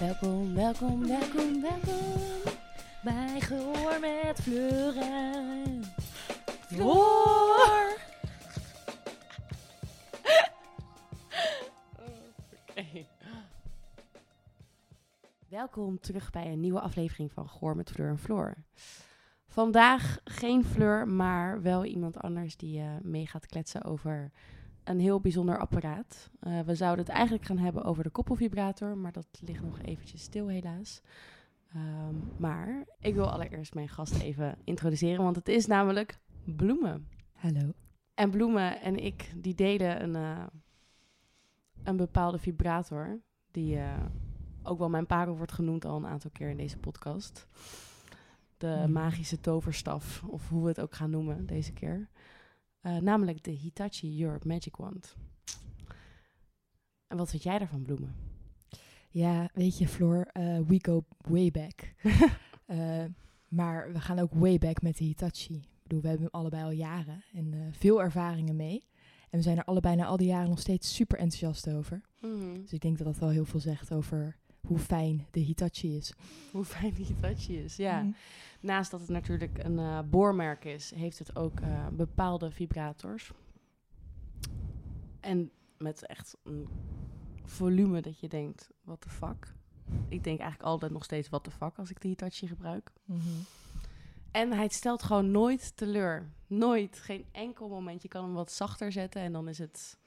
[0.00, 2.20] Welkom, welkom, welkom, welkom
[3.02, 5.82] bij Gehoor met Fleur en.
[15.48, 18.54] Welkom terug bij een nieuwe aflevering van Gehoor met Fleur en Floor.
[19.46, 24.30] Vandaag geen Fleur, maar wel iemand anders die eh, mee gaat kletsen over
[24.88, 26.30] een heel bijzonder apparaat.
[26.40, 30.22] Eh, we zouden het eigenlijk gaan hebben over de koppelvibrator, maar dat ligt nog eventjes
[30.22, 31.02] stil helaas.
[31.74, 37.08] Ehm, maar ik wil allereerst mijn gast even introduceren, want het is namelijk Bloemen.
[37.32, 37.72] Hallo.
[38.14, 40.46] En Bloemen en ik, die delen een, eh,
[41.82, 44.04] een bepaalde vibrator, die eh,
[44.62, 47.46] ook wel mijn parel wordt genoemd al een aantal keer in deze podcast.
[48.56, 52.08] De magische toverstaf, of hoe we het ook gaan noemen deze keer.
[52.80, 55.16] Eh, namelijk de Hitachi Europe Magic Wand.
[57.06, 58.14] En wat vind jij daarvan, Bloemen?
[59.10, 61.74] Ja, weet je, Floor, eh, we go way back.
[62.68, 63.04] Eh,
[63.48, 65.54] maar we gaan ook way back met de Hitachi.
[65.54, 68.84] Ik bedoel, we hebben hem allebei al jaren en veel ervaringen mee.
[69.30, 72.00] En we zijn er allebei na al die jaren nog steeds super enthousiast over.
[72.60, 74.36] Dus ik denk dat dat wel heel veel zegt over
[74.68, 76.14] hoe fijn de Hitachi is.
[76.50, 78.02] Hoe fijn die Hitachi is, ja.
[78.02, 78.12] Mhm.
[78.60, 83.32] Naast dat het natuurlijk een eh, boormerk is, heeft het ook eh, bepaalde vibrators.
[85.20, 86.68] En met echt een
[87.44, 89.54] volume dat je denkt, what the fuck.
[90.08, 92.92] Ik denk eigenlijk altijd nog steeds what the fuck als ik de Hitachi gebruik.
[93.04, 93.20] Mhm.
[94.30, 96.32] En hij stelt gewoon nooit teleur.
[96.46, 96.98] Nooit.
[96.98, 98.02] Geen enkel moment.
[98.02, 99.98] Je kan hem wat zachter zetten en dan is het...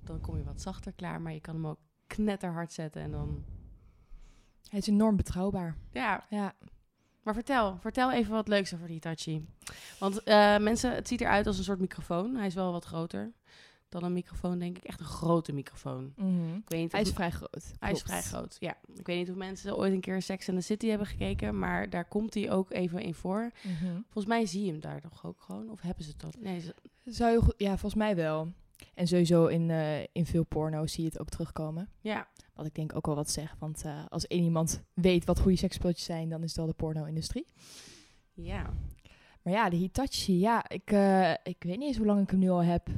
[0.00, 3.44] Dan kom je wat zachter klaar, maar je kan hem ook knetterhard zetten en dan...
[4.68, 5.76] Hij is enorm betrouwbaar.
[5.92, 6.54] Ja, Ja,
[7.22, 9.46] Maar vertel, vertel even wat leuks over de Hitachi.
[9.98, 12.34] Want eh, mensen, het ziet eruit als een soort microfoon.
[12.36, 13.32] Hij is wel wat groter
[13.88, 14.84] dan een microfoon, denk ik.
[14.84, 16.12] Echt een grote microfoon.
[16.16, 16.54] Mhm.
[16.54, 17.72] Ik weet niet hij is vrij groot.
[17.78, 18.76] hij is vrij groot, ja.
[18.94, 21.90] Ik weet niet of mensen ooit een keer Sex and the City hebben gekeken, maar
[21.90, 23.50] daar komt hij ook even in voor.
[23.62, 23.92] Mhm.
[24.02, 25.70] Volgens mij zie je hem daar toch ook gewoon?
[25.70, 26.36] Of hebben ze dat?
[26.40, 26.74] Nee, ze-
[27.04, 28.52] Zou je ja, volgens mij wel.
[28.94, 31.88] En sowieso in, eh, in veel porno's zie je het ook terugkomen.
[32.00, 32.28] ja.
[32.54, 33.58] Wat ik denk ook wel wat zegt.
[33.58, 36.72] Want eh, als één iemand weet wat goede seksspeeltjes zijn, dan is het wel de
[36.72, 37.46] porno-industrie.
[38.32, 38.70] Ja.
[39.42, 42.38] Maar ja, de Hitachi, ja, ik, eh, ik weet niet eens hoe lang ik hem
[42.38, 42.88] nu al heb.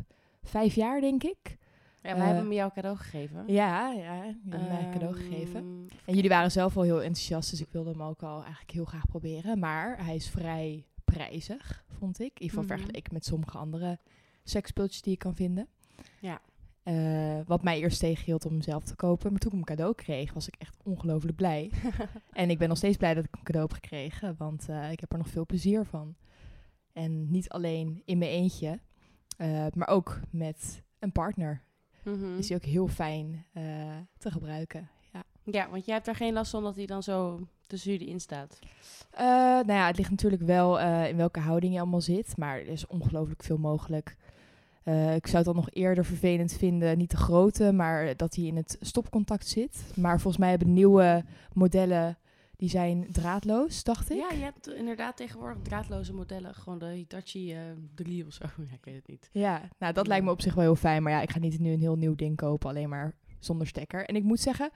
[0.43, 1.56] Vijf jaar, denk ik.
[2.03, 3.45] Ja, wij hebben hem jou cadeau gegeven.
[3.47, 5.89] Ja, ja, jullie hebben mij een cadeau Ehm, gegeven.
[6.05, 8.84] En jullie waren zelf al heel enthousiast, dus ik wilde hem ook al eigenlijk heel
[8.84, 9.59] graag proberen.
[9.59, 12.33] Maar hij is vrij prijzig, vond ik.
[12.34, 13.99] In ieder geval vergeleken met sommige andere
[14.44, 15.69] seksspeeltjes die je kan vinden.
[16.21, 16.41] Ja.
[16.84, 19.31] Eh, wat mij eerst tegenhield om hem zelf te kopen.
[19.31, 21.71] Maar toen ik hem cadeau kreeg, was ik echt ongelooflijk blij.
[22.32, 25.00] en ik ben nog steeds blij dat ik hem cadeau heb gekregen, want eh, ik
[25.00, 26.15] heb er nog veel plezier van.
[26.93, 28.81] En niet alleen in mijn eentje,
[29.37, 31.62] eh, maar ook met een partner.
[32.03, 32.38] Mhm.
[32.38, 33.47] Is hij ook heel fijn
[34.19, 34.88] te gebruiken.
[35.12, 35.25] Ja.
[35.43, 38.21] Ja, want jij hebt daar geen last van dat hij dan zo tussen jullie in
[38.21, 38.59] staat.
[39.66, 42.87] Nou ja, het ligt natuurlijk wel in welke houding je allemaal zit, maar er is
[42.87, 44.16] ongelooflijk veel mogelijk.
[44.84, 48.45] Eh, ik zou het dan nog eerder vervelend vinden, niet de grote, maar dat hij
[48.45, 49.84] in het stopcontact zit.
[49.97, 52.19] Maar volgens mij hebben nieuwe modellen,
[52.56, 54.17] die zijn draadloos, dacht ik.
[54.17, 56.55] Ja, je hebt inderdaad tegenwoordig draadloze modellen.
[56.55, 57.61] Gewoon de Hitachi eh
[57.95, 58.45] 3 of zo.
[58.69, 59.28] Ja, ik weet het niet.
[59.33, 61.03] Ja, nou dat lijkt me op zich wel heel fijn.
[61.03, 64.05] Maar ja, ik ga niet nu een heel nieuw ding kopen, alleen maar zonder stekker.
[64.05, 64.71] En ik moet zeggen,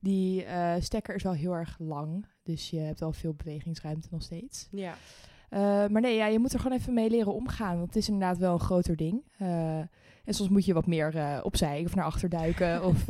[0.00, 2.26] die eh, stekker is wel heel erg lang.
[2.42, 4.68] Dus je hebt wel veel bewegingsruimte nog steeds.
[4.70, 4.94] Ja.
[5.52, 7.76] Eh, maar nee, ja, je moet er gewoon even mee leren omgaan.
[7.76, 9.24] Want het is inderdaad wel een groter ding.
[9.38, 9.78] Eh,
[10.24, 12.84] en soms moet je wat meer eh, opzij of naar achter duiken.
[12.90, 13.06] of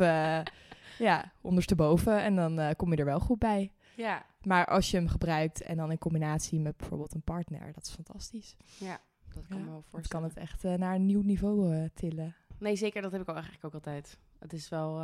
[0.97, 2.21] ja, ondersteboven.
[2.23, 3.71] En dan kom je er wel goed bij.
[3.95, 4.25] Ja.
[4.41, 7.91] Maar als je hem gebruikt en dan in combinatie met bijvoorbeeld een partner, dat is
[7.91, 8.55] fantastisch.
[8.79, 8.99] Ja,
[9.33, 10.29] dat kan Ja, me wel voorstellen.
[10.29, 12.35] kan het echt naar een nieuw niveau tillen.
[12.57, 13.01] Nee, zeker.
[13.01, 14.17] Dat heb ik eigenlijk ook altijd.
[14.39, 15.03] Het is wel...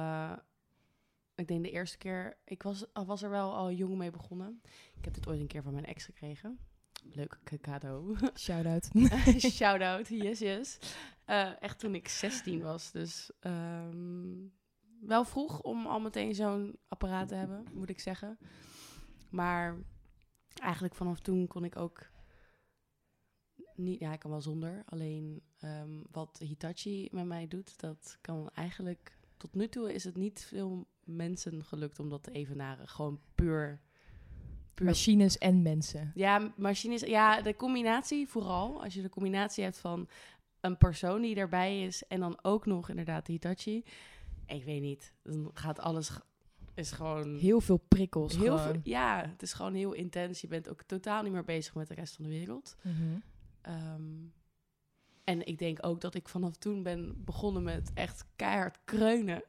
[1.35, 2.37] ik denk de eerste keer...
[2.45, 4.61] Ik was, al was er wel al jong mee begonnen.
[4.97, 6.59] Ik heb dit ooit een keer van mijn ex gekregen.
[7.13, 8.15] Leuk k- cadeau.
[8.37, 8.89] Shout-out.
[9.53, 10.07] Shout-out.
[10.23, 10.79] Yes, yes.
[11.25, 12.91] Eh, echt toen ik 16 was.
[12.91, 14.35] Dus ehm,
[14.99, 18.37] wel vroeg om al meteen zo'n apparaat te hebben, moet ik zeggen.
[19.29, 19.77] Maar
[20.61, 22.09] eigenlijk vanaf toen kon ik ook
[23.75, 23.99] niet...
[23.99, 24.83] Ja, ik kan wel zonder.
[24.85, 29.17] Alleen ehm, wat Hitachi met mij doet, dat kan eigenlijk...
[29.37, 32.87] Tot nu toe is het niet veel mensen gelukt om dat te evenaren.
[32.87, 33.81] Gewoon puur...
[34.79, 36.11] puur Machines en mensen.
[36.15, 37.01] ja, machines.
[37.01, 38.83] Ja, de combinatie vooral.
[38.83, 40.07] Als je de combinatie hebt van
[40.61, 43.83] een persoon die erbij is en dan ook nog inderdaad de Hitachi.
[44.45, 45.13] Ik weet niet.
[45.23, 46.11] Dan gaat alles
[46.73, 50.41] is gewoon Heel veel prikkels heel veel- Ja, het is gewoon heel intens.
[50.41, 52.75] Je bent ook totaal niet meer bezig met de rest van de wereld.
[52.81, 52.95] Mhm.
[53.61, 54.01] Ehm,
[55.29, 59.43] En ik denk ook dat ik vanaf toen ben begonnen met echt keihard kreunen.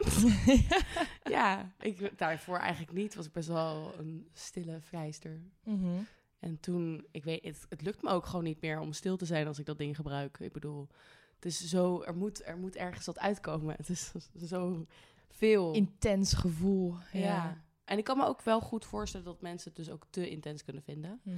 [1.37, 3.15] ja, ik, daarvoor eigenlijk niet.
[3.15, 5.41] Was ik best wel een stille vrijster.
[5.65, 6.03] Mhm.
[6.39, 9.25] En toen, ik weet, het, het lukt me ook gewoon niet meer om stil te
[9.25, 10.39] zijn als ik dat ding gebruik.
[10.39, 10.89] Ik bedoel,
[11.35, 13.75] het is zo, er moet, er moet ergens wat uitkomen.
[13.77, 14.13] Het is
[14.53, 14.87] zo
[15.29, 15.73] veel.
[15.73, 16.95] Intens gevoel.
[17.13, 17.21] ja.
[17.21, 17.65] Ja.
[17.85, 20.65] En ik kan me ook wel goed voorstellen dat mensen het dus ook te intens
[20.65, 21.21] kunnen vinden.
[21.23, 21.37] Mhm.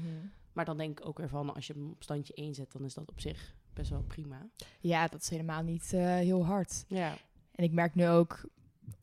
[0.53, 2.95] Maar dan denk ik ook ervan, als je hem op standje 1 zet, dan is
[2.95, 4.49] dat op zich best wel prima.
[4.81, 6.85] ja, dat is helemaal niet eh, heel hard.
[6.89, 7.17] Ja.
[7.55, 8.49] En ik merk nu ook,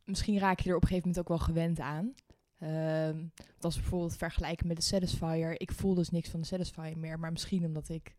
[0.04, 2.14] misschien raak je er op een gegeven moment ook wel gewend aan.
[2.60, 3.18] Ehm
[3.64, 5.62] als we bijvoorbeeld vergelijken met de Satisfier.
[5.62, 7.20] Ik voel dus niks van de Satisfier meer.
[7.20, 8.16] Maar misschien omdat ik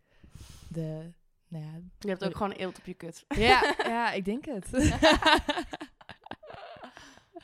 [0.68, 1.12] de...
[1.48, 3.24] Nou ja, Je hebt ook gewoon eelt op je kut.
[3.28, 4.70] ja, ja, ik denk het.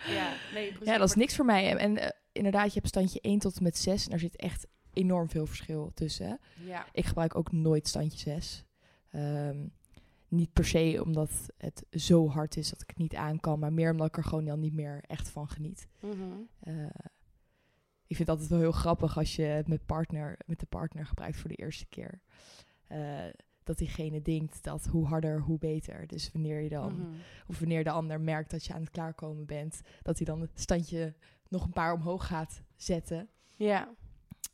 [0.06, 0.86] Ja, nee, precies.
[0.86, 1.70] ja, dat is niks voor mij.
[1.70, 4.04] En, en, eh, inderdaad, je hebt standje 1 tot en met 6.
[4.04, 6.40] En daar zit echt enorm veel verschil tussen.
[6.64, 6.86] Ja.
[6.92, 8.64] Ik gebruik ook nooit standje 6.
[9.10, 9.66] Ehm,
[10.28, 13.58] niet per se omdat het zo hard is dat ik het niet aan kan.
[13.58, 15.88] Maar meer omdat ik er gewoon dan niet meer echt van geniet.
[16.00, 16.12] Mhm.
[16.60, 16.74] Eh,
[18.06, 21.06] ik vind het altijd wel heel grappig als je het met, partner, met de partner
[21.06, 22.20] gebruikt voor de eerste keer.
[22.86, 23.24] Eh,
[23.64, 26.06] dat diegene denkt dat hoe harder, hoe beter.
[26.06, 27.08] Dus wanneer je dan, Mhm.
[27.46, 30.50] of wanneer de ander merkt dat je aan het klaarkomen bent, dat hij dan het
[30.60, 31.14] standje
[31.48, 33.28] nog een paar omhoog gaat zetten.
[33.56, 33.94] Ja.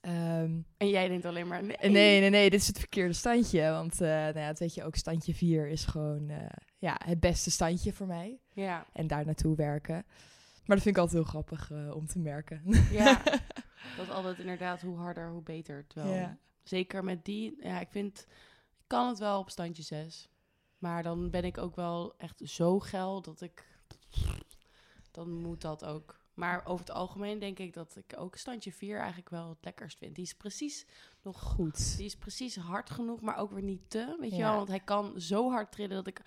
[0.01, 1.77] Ehm, En jij denkt alleen maar, nee.
[1.81, 3.71] nee, nee, nee, dit is het verkeerde standje.
[3.71, 6.47] Want eh nou ja, dat weet je ook, standje 4 is gewoon eh,
[6.79, 8.39] ja, het beste standje voor mij.
[8.53, 8.87] Ja.
[8.93, 10.05] En daar naartoe werken.
[10.65, 12.63] Maar dat vind ik altijd heel grappig eh, om te merken.
[12.91, 13.23] Ja.
[13.97, 15.87] dat altijd inderdaad, hoe harder, hoe beter.
[15.87, 16.39] Terwijl, Ja.
[16.63, 18.27] zeker met die, ja, ik vind,
[18.79, 20.29] ik kan het wel op standje 6.
[20.79, 23.67] Maar dan ben ik ook wel echt zo geil dat ik,
[25.11, 26.21] dan moet dat ook.
[26.43, 29.99] Maar over het algemeen denk ik dat ik ook standje 4 eigenlijk wel het lekkerst
[29.99, 30.15] vind.
[30.15, 30.87] Die is precies
[31.23, 31.97] nog Goed.
[31.97, 34.17] Die is precies hard genoeg, maar ook weer niet te.
[34.21, 34.57] Weet je wel?
[34.57, 36.21] Want hij kan zo hard trillen dat, ik,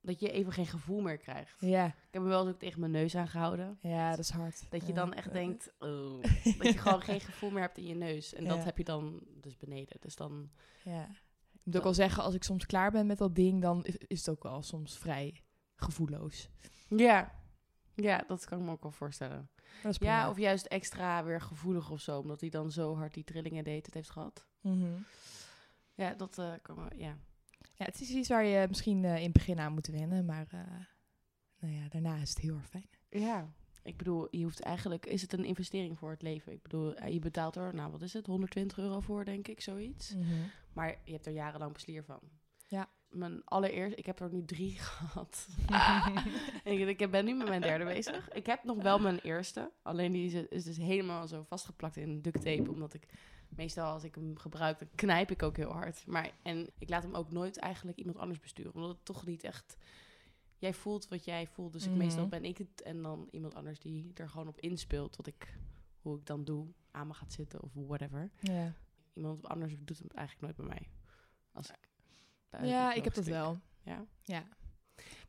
[0.00, 1.60] dat je even geen gevoel meer krijgt.
[1.60, 3.78] Ja, Ik heb hem wel eens ook tegen mijn neus aangehouden.
[3.80, 4.70] ja, dat is hard.
[4.70, 6.22] Dat je dan echt denkt, oh,
[6.58, 8.34] dat je gewoon geen gevoel meer hebt in je neus.
[8.34, 9.96] En dat heb je dan dus beneden.
[10.00, 10.50] Dus dan,
[10.84, 11.08] Ja.
[11.52, 13.96] Ik moet ook wel zeggen, als ik soms klaar ben met dat ding, dan is,
[13.96, 15.42] is het ook wel soms vrij
[15.76, 16.48] gevoelloos.
[16.88, 17.36] ja.
[18.02, 19.50] Ja, dat kan ik me ook wel voorstellen.
[19.98, 22.18] Ja, of juist extra weer gevoelig of zo.
[22.18, 24.46] Omdat hij dan zo hard die trillingen deed, het heeft gehad.
[24.60, 25.00] Mhm.
[25.94, 27.18] Ja, dat eh, kan wel, ja.
[27.74, 30.46] Ja, het is iets waar je misschien eh, in het begin aan moet wennen, maar
[30.50, 30.60] eh,
[31.58, 32.88] nou ja, daarna is het heel erg fijn.
[33.08, 36.52] Ja, ik bedoel, je hoeft eigenlijk, is het een investering voor het leven?
[36.52, 40.14] Ik bedoel, je betaalt er, nou wat is het, 120 euro voor, denk ik, zoiets.
[40.72, 42.20] Maar je hebt er jarenlang plezier van.
[42.66, 42.88] Ja.
[43.10, 45.46] Mijn allereerste, ik heb er nu drie gehad.
[46.64, 48.30] En ik, ben nu met mijn derde bezig.
[48.32, 52.20] Ik heb nog wel mijn eerste, alleen die is, is dus helemaal zo vastgeplakt in
[52.22, 53.06] duct tape, omdat ik
[53.48, 56.06] meestal als ik hem gebruik, dan knijp ik ook heel hard.
[56.06, 59.44] Maar, en ik laat hem ook nooit eigenlijk iemand anders besturen, omdat het toch niet
[59.44, 59.76] echt...
[60.58, 61.98] Jij voelt wat jij voelt, dus ik, Mhm.
[61.98, 65.58] meestal ben ik het en dan iemand anders die er gewoon op inspeelt wat ik,
[66.00, 68.30] hoe ik dan doe, aan me gaat zitten of whatever.
[69.14, 70.88] Iemand anders doet het eigenlijk nooit bij mij.
[71.52, 71.87] Als ik
[72.62, 73.60] ja, ik heb dat wel.
[73.84, 74.04] Ja.
[74.24, 74.44] Ja.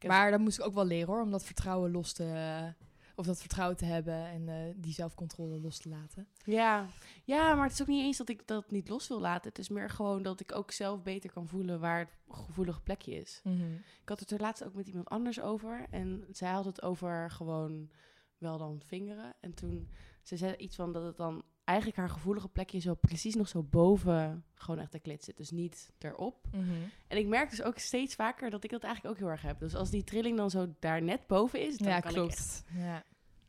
[0.07, 2.73] Maar dat moest ik ook wel leren hoor, om dat vertrouwen los te...
[3.15, 6.27] Of dat vertrouwen te hebben en eh, die zelfcontrole los te laten.
[6.43, 6.87] Ja.
[7.23, 9.49] ja, maar het is ook niet eens dat ik dat niet los wil laten.
[9.49, 13.15] Het is meer gewoon dat ik ook zelf beter kan voelen waar het gevoelige plekje
[13.15, 13.41] is.
[14.01, 15.87] Ik had het er laatst ook met iemand anders over.
[15.89, 17.89] En zij had het over gewoon
[18.37, 19.35] wel dan vingeren.
[19.39, 19.89] En toen
[20.23, 23.63] ze zei iets van dat het dan eigenlijk haar gevoelige plekje zo precies nog zo
[23.63, 25.37] boven gewoon echt de klit zit.
[25.37, 26.47] Dus niet erop.
[27.07, 29.59] En ik merk dus ook steeds vaker dat ik dat eigenlijk ook heel erg heb.
[29.59, 32.35] Dus als die trilling dan zo daar net boven is, dan Ja, kan ik echt...
[32.35, 32.63] klopt.
[32.85, 33.03] Ja.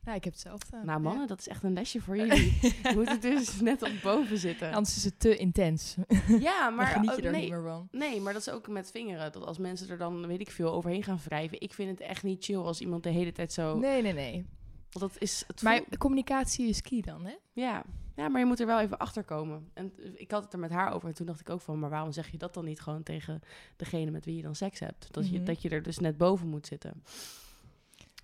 [0.05, 0.77] ja, ik heb hetzelfde.
[0.83, 1.27] Nou mannen, Ja.
[1.27, 2.57] dat is echt een lesje voor jullie.
[2.61, 4.71] Je moet het dus net op boven zitten.
[4.73, 5.95] Anders is het te intens.
[6.39, 7.87] Ja, Maar dan geniet je er nee, niet meer van.
[7.91, 9.31] Nee, maar dat is ook met vingeren.
[9.31, 11.61] Dat als mensen er dan, weet ik veel, overheen gaan wrijven.
[11.61, 13.77] Ik vind het echt niet chill als iemand de hele tijd zo...
[13.77, 14.45] Nee, nee, nee.
[14.91, 15.43] Want dat is...
[15.47, 17.33] Het Maar communicatie is key dan, hè?
[17.53, 17.83] ja.
[18.15, 19.69] Ja, maar je moet er wel even achter komen.
[19.73, 21.79] En ik had het er met haar over en toen dacht ik ook van...
[21.79, 23.41] Maar waarom zeg je dat dan niet gewoon tegen
[23.75, 25.07] degene met wie je dan seks hebt?
[25.13, 25.45] Dat, je, Mhm.
[25.45, 27.03] dat je er dus net boven moet zitten.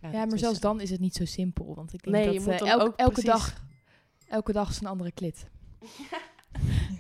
[0.02, 1.76] Ja, maar is, zelfs eh, dan is het niet zo simpel.
[1.76, 3.64] Want ik denk Nee, dat je moet eh, elk- ook elke, precies- dag,
[4.28, 5.46] elke dag is een andere klit.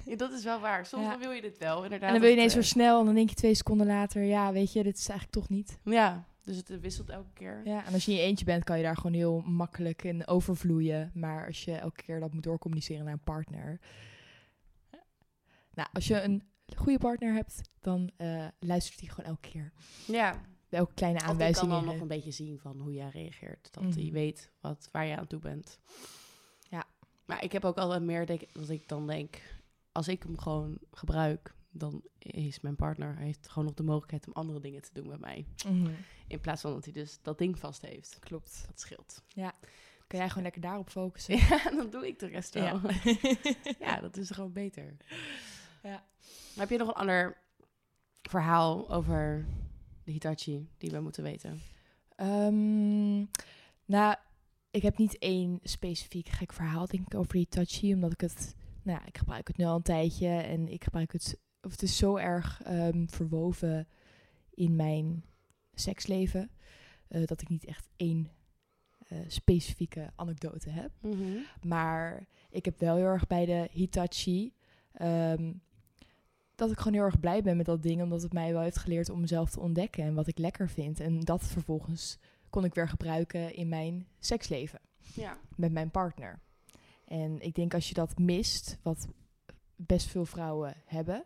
[0.05, 0.85] Ja, dat is wel waar.
[0.85, 2.07] Soms dan wil je dit wel, inderdaad.
[2.07, 4.23] En dan wil je ineens weer eh, snel en dan denk je twee seconden later...
[4.23, 5.79] Ja, weet je, dit is eigenlijk toch niet.
[5.83, 7.61] Ja, dus het wisselt elke keer.
[7.65, 10.27] Ja, en als je in je eentje bent, kan je daar gewoon heel makkelijk in
[10.27, 11.11] overvloeien.
[11.13, 13.79] Maar als je elke keer dat moet doorcommuniceren naar een partner...
[15.73, 16.43] Nou, als je een
[16.75, 19.71] goede partner hebt, dan eh, luistert hij gewoon elke keer.
[20.07, 21.69] Ja, elke kleine Of die kan aanwijzing.
[21.69, 23.67] dan nog een beetje zien van hoe jij reageert.
[23.71, 24.11] Dat hij Mhm.
[24.13, 25.79] weet wat, waar je aan toe bent.
[26.69, 26.85] Ja.
[27.25, 29.41] Maar ik heb ook altijd meer denk, dat ik dan denk...
[29.91, 34.27] Als ik hem gewoon gebruik, dan is mijn partner hij heeft gewoon nog de mogelijkheid
[34.27, 35.45] om andere dingen te doen met mij.
[35.67, 35.91] Mhm.
[36.27, 38.19] In plaats van dat hij dus dat ding vast heeft.
[38.19, 38.63] Klopt.
[38.67, 39.23] Dat scheelt.
[40.07, 41.37] Kan jij gewoon lekker daarop focussen?
[41.47, 42.63] Ja, dan doe ik de rest wel.
[42.63, 42.81] Ja.
[43.79, 44.97] Ja, dat is gewoon beter.
[45.83, 46.05] Ja.
[46.55, 47.37] Heb je nog een ander
[48.21, 49.45] verhaal over
[50.03, 51.61] de Hitachi die we moeten weten?
[52.15, 53.17] Ehm,
[53.85, 54.15] nou,
[54.71, 57.93] ik heb niet één specifiek gek verhaal, denk ik, over die touchy.
[57.93, 60.27] Omdat ik het, nou ja, ik gebruik het nu al een tijdje.
[60.27, 63.87] En ik gebruik het, of het is zo erg ehm, verwoven
[64.53, 65.23] in mijn
[65.73, 66.49] seksleven.
[67.07, 68.31] eh, dat ik niet echt één
[69.07, 70.91] eh, specifieke anekdote heb.
[71.63, 74.53] Maar ik heb wel heel erg bij de Hitachi.
[74.93, 75.53] ehm,
[76.55, 78.01] dat ik gewoon heel erg blij ben met dat ding.
[78.01, 80.03] Omdat het mij wel heeft geleerd om mezelf te ontdekken.
[80.03, 80.99] En wat ik lekker vind.
[80.99, 82.17] En dat vervolgens
[82.49, 84.79] kon ik weer gebruiken in mijn seksleven.
[85.13, 85.37] Ja.
[85.55, 86.39] Met mijn partner.
[87.05, 88.77] En ik denk als je dat mist.
[88.81, 89.07] Wat
[89.75, 91.25] best veel vrouwen hebben.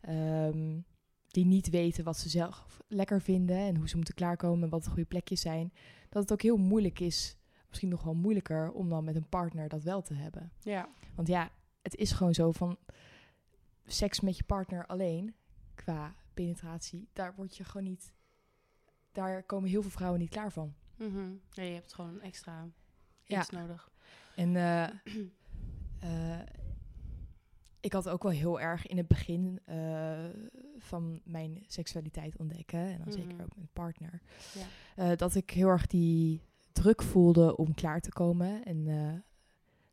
[0.00, 0.80] Ehm,
[1.28, 3.56] die niet weten wat ze zelf lekker vinden.
[3.56, 4.64] En hoe ze moeten klaarkomen.
[4.64, 5.72] En wat de goede plekjes zijn.
[6.08, 7.36] Dat het ook heel moeilijk is.
[7.68, 10.52] Misschien nog wel moeilijker om dan met een partner dat wel te hebben.
[10.60, 10.88] Ja.
[11.14, 11.50] Want ja,
[11.82, 12.78] het is gewoon zo van
[13.86, 15.34] seks met je partner alleen
[15.74, 18.14] qua penetratie, daar word je gewoon niet.
[19.12, 20.74] Daar komen heel veel vrouwen niet klaar van.
[20.96, 21.30] Mhm.
[21.50, 21.62] ja.
[21.62, 22.68] Je hebt gewoon extra
[23.24, 23.40] Ja.
[23.40, 23.90] iets nodig.
[24.36, 24.88] En eh,
[26.00, 26.38] eh,
[27.80, 30.18] ik had ook wel heel erg in het begin eh,
[30.78, 33.42] van mijn seksualiteit ontdekken, en dan zeker Mhm.
[33.42, 34.20] ook met partner,
[34.54, 34.64] Ja.
[35.10, 36.40] eh, dat ik heel erg die
[36.72, 38.64] druk voelde om klaar te komen.
[38.64, 39.12] En eh,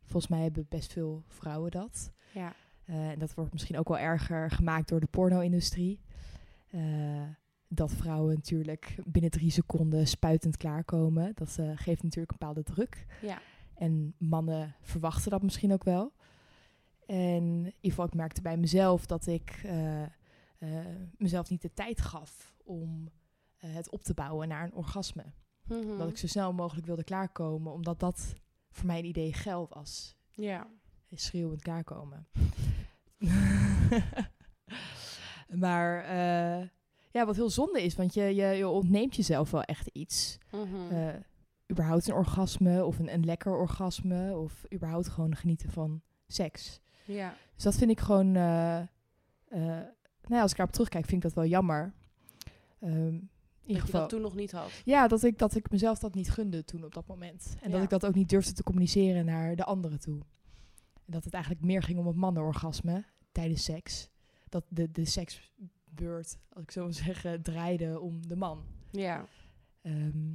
[0.03, 2.11] volgens mij hebben best veel vrouwen dat.
[2.33, 2.53] Ja.
[2.85, 5.99] En dat wordt misschien ook wel erger gemaakt door de porno-industrie.
[7.69, 11.31] Dat vrouwen natuurlijk binnen drie seconden spuitend klaarkomen.
[11.35, 13.05] Dat geeft natuurlijk een bepaalde druk.
[13.21, 13.39] Ja.
[13.75, 16.13] En mannen verwachten dat misschien ook wel.
[17.07, 20.09] En in ieder geval, ik merkte bij mezelf dat ik eh, eh,
[21.17, 23.09] mezelf niet de tijd gaf om
[23.57, 25.23] eh, het op te bouwen naar een orgasme.
[25.63, 25.97] Mhm.
[25.97, 28.35] Dat ik zo snel mogelijk wilde klaarkomen, omdat dat
[28.71, 30.67] voor mij een idee geil was Ja.
[31.11, 32.27] schreeuwend klaarkomen.
[35.63, 36.05] maar
[37.11, 40.37] ja, wat heel zonde is, want je, je, je ontneemt jezelf wel echt iets.
[40.91, 41.13] Eh,
[41.71, 46.79] überhaupt een orgasme of een, een lekker orgasme of überhaupt gewoon genieten van seks.
[47.07, 47.35] Ja.
[47.55, 48.87] Dus dat vind ik gewoon, eh, eh,
[50.21, 51.93] nou ja, als ik daarop terugkijk, vind ik dat wel jammer.
[52.79, 54.81] Ehm, in Dat ieder je geval, dat toen nog niet had.
[54.85, 57.55] ja, dat ik, dat ik mezelf dat niet gunde toen op dat moment.
[57.61, 60.19] En dat ik dat ook niet durfde te communiceren naar de anderen toe.
[61.05, 64.09] En dat het eigenlijk meer ging om het mannenorgasme tijdens seks.
[64.49, 68.63] Dat de, de seksbeurt, als ik zo wil zeggen, draaide om de man.
[68.91, 69.25] Ja.
[69.81, 70.33] Ehm,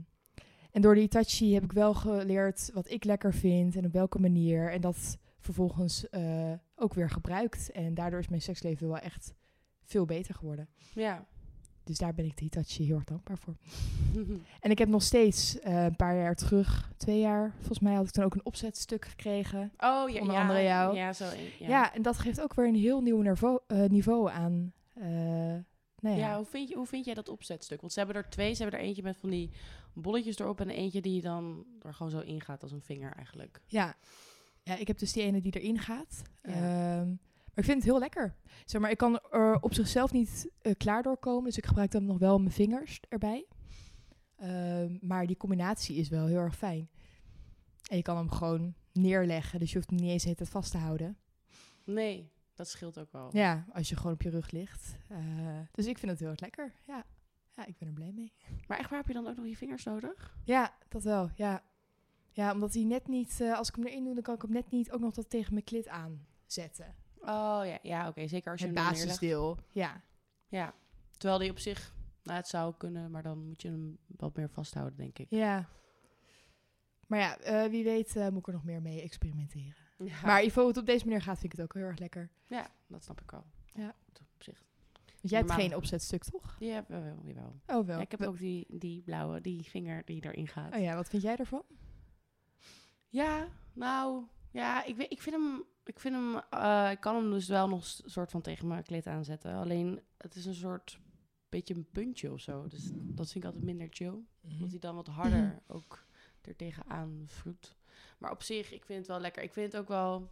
[0.71, 4.19] en door die Itachi heb ik wel geleerd wat ik lekker vind en op welke
[4.19, 4.71] manier.
[4.71, 7.70] En dat vervolgens eh, ook weer gebruikt.
[7.70, 9.34] En daardoor is mijn seksleven wel echt
[9.84, 10.68] veel beter geworden.
[10.94, 11.26] Ja.
[11.84, 13.56] Dus daar ben ik de Hitachi heel erg dankbaar voor.
[14.61, 18.06] En ik heb nog steeds eh, een paar jaar terug, twee jaar, volgens mij had
[18.06, 19.72] ik toen ook een opzetstuk gekregen.
[19.78, 20.20] Oh, ja.
[20.20, 20.96] Onder ja, andere jou.
[20.96, 21.25] Ja, zo.
[21.58, 21.68] Ja.
[21.68, 21.94] Ja.
[21.94, 24.72] en dat geeft ook weer een heel nieuw niveau, eh, niveau aan.
[26.00, 26.16] nou ja.
[26.16, 27.80] Ja, hoe vind, je, hoe vind jij dat opzetstuk?
[27.80, 28.54] Want ze hebben er twee.
[28.54, 29.50] Ze hebben er eentje met van die
[29.92, 33.61] bolletjes erop en eentje die dan er gewoon zo ingaat als een vinger eigenlijk.
[33.66, 33.96] ja.
[34.62, 36.23] Ja, ik heb dus die ene die erin gaat.
[36.42, 36.52] Ja.
[36.52, 38.37] Ehm, maar ik vind het heel lekker.
[38.64, 42.04] Zeg maar, ik kan er op zichzelf niet eh, klaar doorkomen, dus ik gebruik dan
[42.04, 43.47] nog wel mijn vingers erbij.
[44.37, 46.90] Ehm, maar die combinatie is wel heel erg fijn.
[47.90, 50.50] En je kan hem gewoon neerleggen, dus je hoeft hem niet eens de hele tijd
[50.50, 51.16] vast te houden.
[51.85, 53.28] Nee, dat scheelt ook wel.
[53.33, 54.97] Ja, als je gewoon op je rug ligt.
[55.09, 55.19] Eh,
[55.73, 56.75] dus ik vind het heel erg lekker.
[56.87, 57.04] Ja.
[57.50, 58.33] ja, ik ben er blij mee.
[58.66, 60.37] Maar echt waar heb je dan ook nog je vingers nodig?
[60.45, 61.31] Ja, dat wel.
[61.35, 61.62] Ja,
[62.32, 64.52] ja omdat hij net niet, eh, als ik hem erin doe, dan kan ik hem
[64.52, 66.94] net niet ook nog dat tegen mijn klit aanzetten.
[67.20, 68.26] Oh ja, ja oké.
[68.28, 69.58] Zeker als je Het hem basisdeel.
[69.72, 70.02] Ja.
[70.48, 70.74] Ja.
[71.16, 74.48] Terwijl die op zich, nou het zou kunnen, maar dan moet je hem wat meer
[74.48, 75.26] vasthouden, denk ik.
[75.30, 75.68] ja.
[77.06, 79.74] Maar ja, eh, wie weet eh, moet ik er nog meer mee experimenteren.
[79.98, 80.14] Ja.
[80.24, 82.30] Maar Ivo, het op deze manier gaat, vind ik het ook heel erg lekker.
[82.46, 83.44] Ja, dat snap ik wel.
[83.74, 83.94] Ja.
[84.34, 84.62] Op zich.
[85.04, 86.56] Want jij hebt geen opzetstuk, toch?
[86.58, 87.60] Ja, wel, wel, jawel.
[87.66, 87.96] Oh, wel.
[87.96, 90.74] Ja, ik heb ook die, die blauwe, die vinger die erin gaat.
[90.74, 91.62] Oh ja, wat vind jij ervan?
[93.12, 97.31] Ja, nou, ja, ik, weet, ik vind hem, ik vind hem, eh, ik kan hem
[97.31, 99.54] dus wel nog s- soort van tegen mijn kleed aanzetten.
[99.54, 100.99] Alleen, het is een soort
[101.49, 102.66] beetje een puntje of zo.
[102.69, 104.14] Dus dat vind ik altijd minder chill.
[104.52, 106.07] Omdat hij dan wat harder ook
[106.42, 107.76] er tegenaan vroet.
[108.19, 109.42] Maar op zich, ik vind het wel lekker.
[109.42, 110.31] Ik vind het ook wel,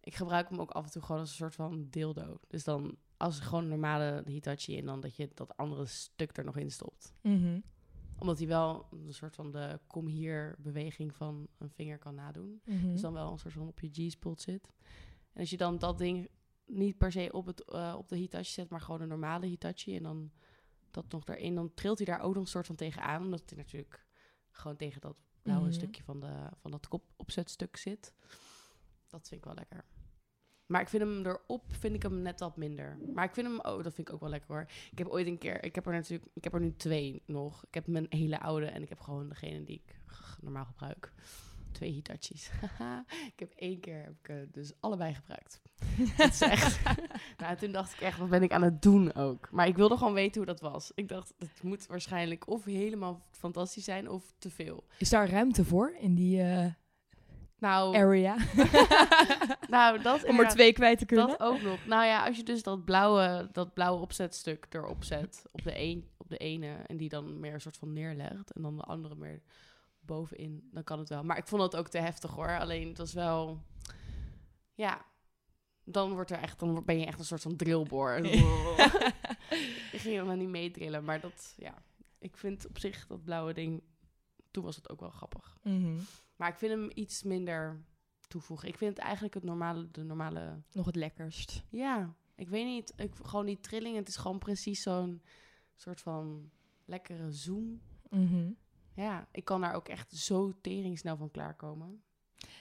[0.00, 2.38] ik gebruik hem ook af en toe gewoon als een soort van dildo.
[2.48, 6.44] Dus dan, als gewoon een normale Hitachi en dan dat je dat andere stuk er
[6.44, 7.60] nog in stopt Mhm.
[8.24, 12.60] Omdat hij wel een soort van de kom hier beweging van een vinger kan nadoen.
[12.64, 12.90] Mhm.
[12.92, 14.68] Dus dan wel een soort van op je G-spot zit.
[15.32, 16.28] En als je dan dat ding
[16.66, 19.96] niet per se op, het, eh, op de Hitachi zet, maar gewoon een normale Hitachi.
[19.96, 20.30] En dan
[20.90, 21.54] dat nog erin.
[21.54, 23.22] Dan trilt hij daar ook nog een soort van tegenaan.
[23.22, 24.06] Omdat hij natuurlijk
[24.50, 25.74] gewoon tegen dat blauwe Mhm.
[25.74, 28.12] stukje van, de, van dat kopopzetstuk zit.
[29.08, 29.84] Dat vind ik wel lekker.
[30.66, 32.98] Maar ik vind hem erop, vind ik hem net wat minder.
[33.14, 34.66] Maar ik vind hem, oh, dat vind ik ook wel lekker hoor.
[34.90, 37.64] Ik heb ooit een keer, ik heb er natuurlijk, ik heb er nu twee nog.
[37.64, 40.00] Ik heb mijn hele oude en ik heb gewoon degene die ik
[40.40, 41.12] normaal gebruik.
[41.72, 42.50] Twee Hitachis.
[43.32, 45.60] Ik heb één keer, heb ik eh, dus allebei gebruikt.
[46.16, 46.80] Dat is echt.
[47.38, 49.50] nou, toen dacht ik echt, wat ben ik aan het doen ook?
[49.50, 50.92] Maar ik wilde gewoon weten hoe dat was.
[50.94, 54.84] Ik dacht, het moet waarschijnlijk of helemaal fantastisch zijn of te veel.
[54.98, 56.66] Is daar ruimte voor in die eh,
[57.64, 58.36] Nou, area?
[59.68, 61.26] nou dat Om er twee kwijt te kunnen?
[61.26, 61.86] Dat ook nog.
[61.86, 66.08] Nou ja, als je dus dat blauwe, dat blauwe opzetstuk erop zet op de, een,
[66.16, 69.14] op de ene en die dan meer een soort van neerlegt en dan de andere
[69.14, 69.42] meer
[70.00, 71.22] bovenin, dan kan het wel.
[71.22, 72.58] Maar ik vond het ook te heftig hoor.
[72.58, 73.62] Alleen het was wel,
[74.74, 75.04] ja,
[75.84, 78.16] dan wordt er echt, dan ben je echt een soort van drillboor.
[79.92, 81.82] ik ging helemaal niet meedrillen, maar dat, ja,
[82.18, 83.82] ik vind op zich dat blauwe ding,
[84.50, 85.56] toen was het ook wel grappig.
[85.62, 85.96] Mhm.
[86.36, 87.84] Maar ik vind hem iets minder
[88.28, 88.68] toevoegen.
[88.68, 91.62] Ik vind het eigenlijk het normale, de normale Nog het lekkerst.
[91.68, 92.92] ja, ik weet niet.
[92.96, 95.22] Ik, gewoon die trilling, het is gewoon precies zo'n
[95.74, 96.50] soort van
[96.84, 97.80] lekkere zoom.
[98.10, 98.50] Mhm.
[98.94, 102.02] Ja, ik kan daar ook echt zo tering snel van klaarkomen.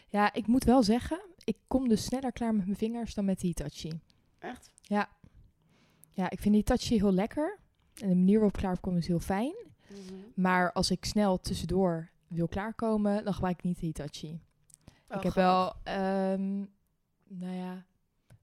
[0.08, 3.40] Ja, ik moet wel zeggen, ik kom dus sneller klaar met mijn vingers dan met
[3.40, 4.00] de Hitachi.
[4.40, 4.72] Echt?
[4.82, 7.60] Ja, ik vind de Hitachi heel lekker.
[7.94, 9.56] En de manier waarop ik klaarkom is heel fijn.
[10.36, 14.42] Maar als ik snel tussendoor wil klaarkomen, dan gebruik ik niet de Hitachi.
[15.08, 16.58] Oh, ik heb wel, ehm,
[17.28, 17.86] nou ja,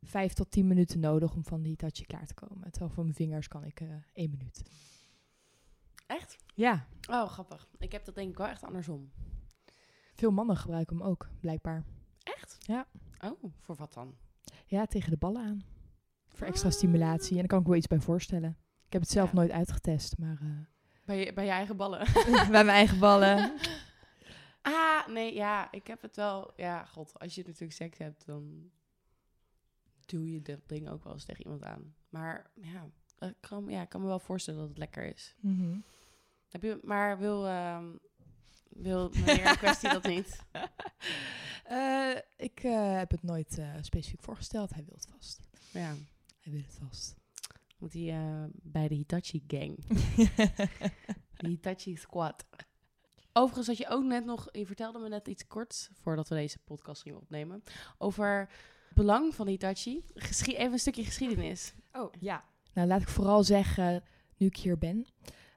[0.03, 2.71] vijf tot tien minuten nodig om van de Hitachi klaar te komen.
[2.71, 4.63] Terwijl voor mijn vingers kan ik eh één minuut.
[6.07, 6.37] Echt?
[6.55, 7.69] Ja, Oh, grappig.
[7.79, 9.11] Ik heb dat denk ik wel echt andersom.
[10.15, 11.85] veel mannen gebruiken hem ook, blijkbaar.
[12.23, 12.57] Echt?
[12.61, 12.87] Ja.
[13.25, 14.15] Oh, voor wat dan?
[14.67, 15.65] Ja, tegen de ballen aan.
[16.29, 16.75] Voor extra Ah.
[16.75, 17.31] stimulatie.
[17.33, 18.57] En daar kan ik wel iets bij voorstellen.
[18.87, 19.35] Ik heb het zelf Ja.
[19.35, 20.49] nooit uitgetest, maar eh,
[21.11, 22.07] Bij je, bij je eigen ballen?
[22.33, 23.53] bij mijn eigen ballen.
[24.63, 25.73] ah, nee, ja.
[25.73, 26.53] Ik heb het wel...
[26.57, 27.19] Ja, god.
[27.19, 28.71] Als je natuurlijk seks hebt, dan
[30.07, 31.95] doe je dat ding ook wel eens tegen iemand aan.
[32.09, 35.35] Maar ja, ik kan, ja, ik kan me wel voorstellen dat het lekker is.
[35.41, 35.79] Mhm.
[36.49, 37.87] Heb je, maar wil, ehm
[38.69, 40.39] wil meneer in kwestie dat niet?
[41.65, 44.75] Eh, ik eh, heb het nooit eh, specifiek voorgesteld.
[44.75, 45.41] Hij wil het vast.
[45.73, 45.95] Ja,
[46.41, 47.20] Hij wil het vast.
[47.81, 49.85] Moet hij eh, bij de Hitachi gang.
[51.41, 52.47] De Hitachi squad.
[53.33, 56.59] Overigens had je ook net nog, je vertelde me net iets korts, voordat we deze
[56.59, 57.63] podcast gingen opnemen,
[57.99, 58.39] over
[58.89, 60.05] het belang van Hitachi.
[60.15, 61.75] Geschie even een stukje geschiedenis.
[61.93, 62.45] Oh, ja.
[62.73, 64.03] Nou, laat ik vooral zeggen,
[64.37, 65.07] nu ik hier ben.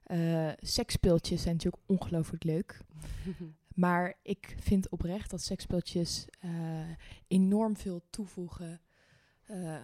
[0.03, 2.79] eh seksspeeltjes zijn natuurlijk ongelooflijk leuk.
[3.73, 6.49] Maar ik vind oprecht dat seksspeeltjes eh,
[7.27, 8.81] enorm veel toevoegen.
[9.45, 9.75] eh,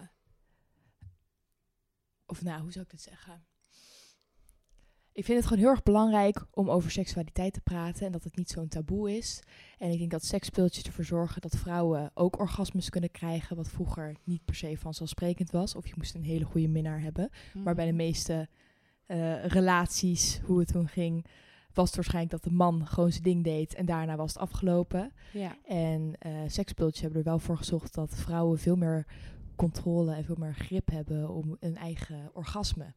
[2.30, 3.44] of nou, hoe zou ik dit zeggen?
[5.12, 8.36] Ik vind het gewoon heel erg belangrijk om over seksualiteit te praten en dat het
[8.36, 9.42] niet zo'n taboe is.
[9.78, 14.16] En ik denk dat seksspeeltjes ervoor zorgen dat vrouwen ook orgasmes kunnen krijgen, wat vroeger
[14.24, 15.74] niet per se vanzelfsprekend was.
[15.74, 17.30] Of je moest een hele goede minnaar hebben.
[17.54, 18.48] Maar bij de meeste
[19.06, 21.26] eh, relaties, hoe het toen ging,
[21.72, 25.12] was het waarschijnlijk dat de man gewoon zijn ding deed en daarna was het afgelopen.
[25.32, 25.56] Ja.
[25.64, 29.06] En eh seksspeeltjes hebben er wel voor gezorgd dat vrouwen veel meer
[29.60, 32.94] controle en veel meer grip hebben om een eigen orgasme.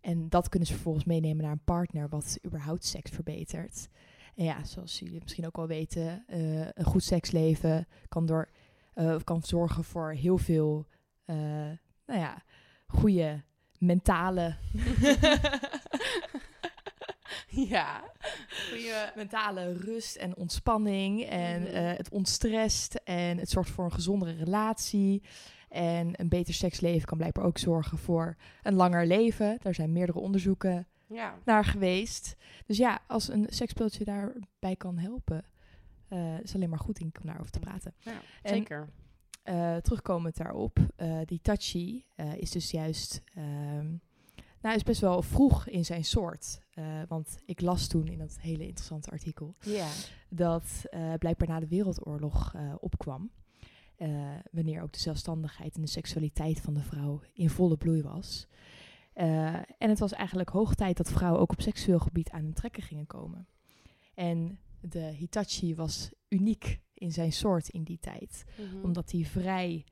[0.00, 3.88] En dat kunnen ze vervolgens meenemen naar een partner, wat überhaupt seks verbetert.
[4.34, 8.48] En ja, zoals jullie misschien ook wel weten, eh, een goed seksleven kan, door,
[8.94, 10.86] eh, kan zorgen voor heel veel,
[11.24, 11.36] eh,
[12.06, 12.42] nou ja,
[12.86, 13.42] goede
[13.78, 14.56] mentale,
[17.74, 18.02] ja.
[18.68, 18.92] Goeie...
[19.16, 21.22] mentale rust en ontspanning.
[21.24, 21.70] En Mhm.
[21.70, 25.22] eh, het ontstrest en het zorgt voor een gezondere relatie.
[25.68, 29.58] En een beter seksleven kan blijkbaar ook zorgen voor een langer leven.
[29.62, 31.34] Daar zijn meerdere onderzoeken Ja.
[31.44, 32.36] naar geweest.
[32.66, 35.44] Dus ja, als een seksspeeltje daarbij kan helpen,
[36.08, 37.94] eh is alleen maar goed denk ik om daarover te praten.
[37.98, 38.88] ja, En- zeker.
[39.42, 40.78] Eh, terugkomend daarop,
[41.24, 41.40] die
[42.14, 43.86] eh, is dus juist, ehm,
[44.66, 46.60] nou is best wel vroeg in zijn soort.
[46.70, 49.54] Eh, want ik las toen in dat hele interessante artikel
[50.28, 53.30] dat eh, blijkbaar na de Wereldoorlog eh, opkwam.
[54.50, 58.46] wanneer ook de zelfstandigheid en de seksualiteit van de vrouw in volle bloei was.
[59.12, 62.82] En het was eigenlijk hoog tijd dat vrouwen ook op seksueel gebied aan hun trekken
[62.82, 63.48] gingen komen.
[64.14, 68.84] En de Hitachi was uniek in zijn soort in die tijd Mhm.
[68.84, 69.84] omdat hij vrij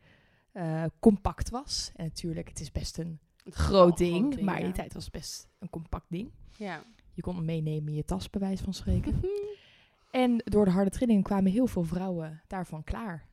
[0.99, 1.91] compact was.
[1.95, 4.67] En natuurlijk, het is best een groot ding, maar in ja.
[4.67, 6.31] die tijd was het best een compact ding.
[6.59, 6.85] Ja.
[7.13, 9.21] Je kon hem meenemen in je tas, bij wijze van spreken.
[10.11, 13.29] en door de harde trilling kwamen heel veel vrouwen daarvan klaar.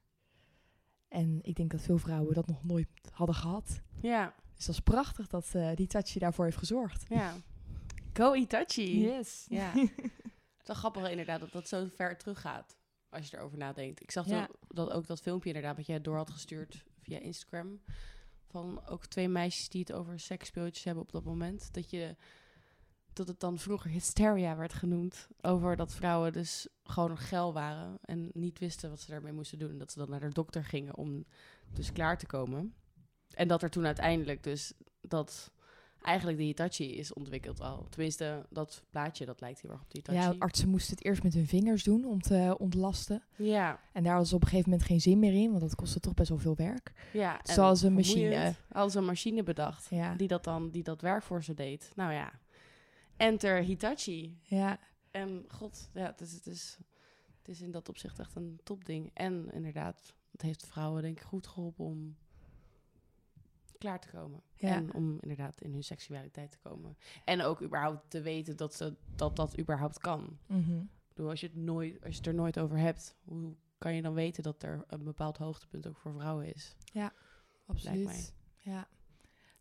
[1.08, 3.82] En ik denk dat veel vrouwen dat nog nooit hadden gehad.
[4.02, 7.06] Ja, Dus dat is prachtig dat eh die Tachi daarvoor heeft gezorgd.
[7.10, 7.34] ja.
[8.14, 9.02] Go Itachi.
[9.02, 9.46] Yes.
[9.50, 9.72] Ja.
[9.74, 9.90] Het
[10.62, 12.78] is wel grappig inderdaad dat dat zo ver teruggaat.
[13.10, 14.02] Als je erover nadenkt.
[14.02, 14.40] Ik zag Ja.
[14.48, 17.80] dat, dat ook dat filmpje inderdaad wat jij door had gestuurd via Instagram.
[18.52, 21.74] Van ook twee meisjes die het over seksspeeltjes hebben op dat moment.
[21.74, 22.16] Dat je
[23.14, 25.28] dat het dan vroeger hysteria werd genoemd.
[25.42, 27.98] Over dat vrouwen dus gewoon geil waren.
[28.02, 29.70] En niet wisten wat ze daarmee moesten doen.
[29.70, 31.26] En dat ze dan naar de dokter gingen om
[31.74, 32.74] dus klaar te komen.
[33.34, 35.52] En dat er toen uiteindelijk dus dat
[36.02, 37.86] eigenlijk de Hitachi is ontwikkeld al.
[37.90, 40.18] Tenminste, dat plaatje, dat lijkt heel erg op de Hitachi.
[40.20, 43.24] Ja, artsen moesten het eerst met hun vingers doen om te ontlasten.
[43.36, 45.76] Ja, En daar hadden ze op een gegeven moment geen zin meer in, want dat
[45.76, 46.92] kostte toch best wel veel werk.
[47.14, 47.40] ja.
[47.44, 48.56] Dus hadden ze een machine.
[48.90, 49.88] Ze een machine bedacht.
[49.90, 51.92] Ja, Die dat dan, die dat werk voor ze deed.
[51.96, 52.32] Nou ja.
[53.18, 54.38] Enter Hitachi.
[54.44, 54.80] ja,
[55.12, 56.78] En god, ja, het is, het is,
[57.38, 59.12] het is in dat opzicht echt een topding.
[59.14, 62.16] En inderdaad, het heeft vrouwen denk ik goed geholpen om
[63.82, 64.42] klaar te komen.
[64.56, 64.76] Ja.
[64.76, 66.98] En om inderdaad in hun seksualiteit te komen.
[67.26, 70.38] En ook überhaupt te weten dat ze, dat, dat überhaupt kan.
[70.48, 73.94] Ik bedoel, als je, het nooit, als je het er nooit over hebt, hoe kan
[73.96, 76.76] je dan weten dat er een bepaald hoogtepunt ook voor vrouwen is?
[77.68, 78.34] absoluut.
[78.58, 78.78] Ja.
[78.78, 78.88] En-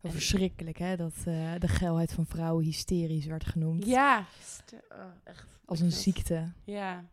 [0.01, 3.85] Wel verschrikkelijk, hè, dat eh, de geilheid van vrouwen hysterisch werd genoemd.
[3.85, 4.25] Ja,
[4.89, 5.59] oh, echt.
[5.65, 6.51] Als een ziekte.
[6.63, 7.09] Ja,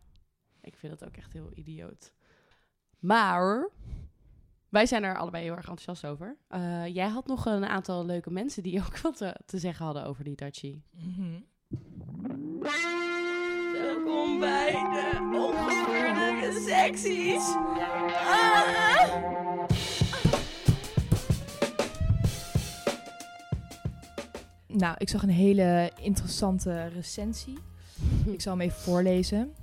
[0.61, 2.13] ik vind dat ook echt heel idioot.
[2.99, 3.69] Maar
[4.69, 6.35] wij zijn er allebei heel erg enthousiast over.
[6.47, 10.05] Eh, jij had nog een aantal leuke mensen die ook wat te, te zeggen hadden
[10.05, 10.81] over die Hitachi.
[10.91, 11.39] Mhm.
[13.73, 17.55] Welkom bij de ongeveurde secties.
[18.27, 19.37] Ah!
[24.67, 27.57] Nou, ik zag een hele interessante recensie.
[28.33, 29.53] Ik zal hem even voorlezen.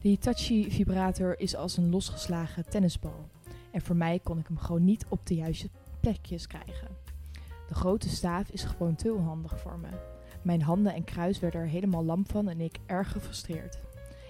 [0.00, 3.28] De Hitachi vibrator is als een losgeslagen tennisbal.
[3.76, 5.68] En voor mij kon ik hem gewoon niet op de juiste
[6.00, 6.88] plekjes krijgen.
[7.68, 9.88] De grote staaf is gewoon te onhandig voor me.
[10.42, 13.78] Mijn handen en kruis werden er helemaal lam van en ik erg gefrustreerd.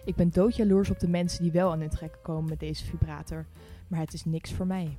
[0.04, 3.46] Ik ben doodjaloers op de mensen die wel aan hun trekken komen met deze vibrator,
[3.88, 4.96] maar het is niks voor mij.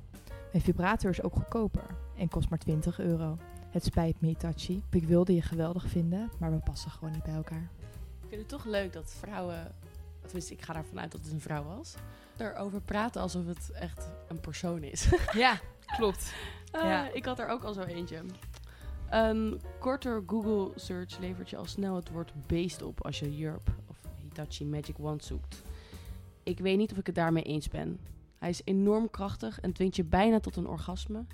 [0.52, 1.86] Mijn vibrator is ook goedkoper
[2.18, 3.38] en kost maar 20 euro.
[3.70, 4.84] Het spijt me, Hitachi.
[4.90, 7.70] Ik wilde je geweldig vinden, maar we passen gewoon niet bij elkaar.
[8.22, 9.72] Ik vind het toch leuk dat vrouwen,
[10.22, 11.96] tenminste ik ga ervan uit dat het een vrouw was,
[12.42, 15.10] erover praten alsof het echt een persoon is.
[15.34, 15.60] Ja,
[15.98, 16.34] klopt.
[16.72, 17.12] Eh, Ja.
[17.14, 18.22] Ik had er ook al zo eentje.
[19.10, 23.72] Een korter Google search levert je al snel het woord beest op als je Europe
[23.88, 25.64] of Hitachi Magic Wand zoekt.
[26.44, 28.00] Ik weet niet of ik het daarmee eens ben.
[28.38, 31.26] Hij is enorm krachtig en dwingt je bijna tot een orgasme.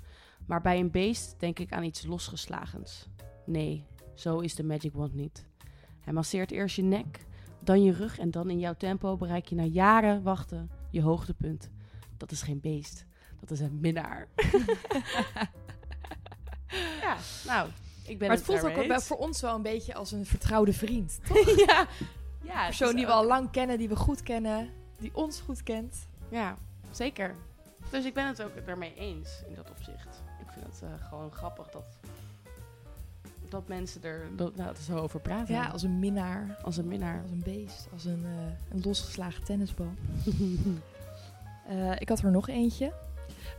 [0.46, 3.08] Maar bij een beest denk ik aan iets losgeslagens.
[3.46, 5.46] Nee, zo is de Magic Wand niet.
[6.00, 7.26] Hij masseert eerst je nek,
[7.60, 11.70] dan je rug en dan in jouw tempo bereik je na jaren wachten je hoogtepunt.
[12.16, 13.04] Dat is geen beest,
[13.40, 14.28] dat is een minnaar.
[17.00, 17.68] ja, nou,
[18.04, 20.72] ik ben Maar het voelt ook wel voor ons wel een beetje als een vertrouwde
[20.72, 21.18] vriend.
[21.66, 21.86] ja,
[22.42, 25.10] ja, Een persoon het die we ook- al lang kennen, die we goed kennen, die
[25.14, 26.06] ons goed kent.
[26.28, 26.56] Ja,
[26.90, 27.34] zeker.
[27.90, 30.22] Dus ik ben het ook daarmee eens in dat opzicht.
[30.40, 31.98] Ik vind het eh, gewoon grappig dat,
[33.48, 35.54] dat mensen er dat, nou, er zo over praten.
[35.54, 37.22] Ja, als een minnaar, als een minnaar.
[37.22, 39.92] als een beest, als een, eh, een losgeslagen tennisbal.
[41.68, 42.92] Eh, ik had er nog eentje.